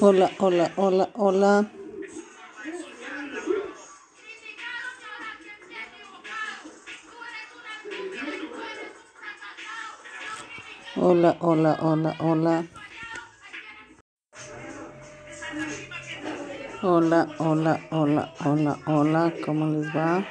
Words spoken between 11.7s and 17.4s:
hola, hola. Hola,